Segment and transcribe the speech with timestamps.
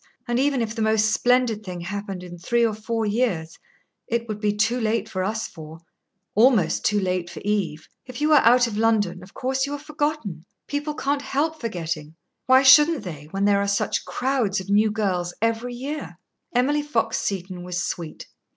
[0.27, 3.59] And even if the most splendid thing happened in three or four years,
[4.07, 5.77] it would be too late for us four
[6.33, 7.87] almost too late for Eve.
[8.07, 10.45] If you are out of London, of course you are forgotten.
[10.65, 12.15] People can't help forgetting.
[12.47, 16.17] Why shouldn't they, when there are such crowds of new girls every year?"
[16.51, 18.27] Emily Fox Seton was sweet.